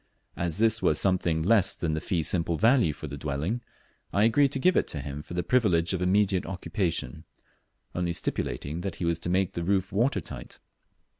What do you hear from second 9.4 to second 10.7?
the roof water tight.